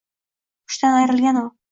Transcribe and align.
Hushdan 0.71 0.97
ayrilgan 1.01 1.39
u 1.43 1.45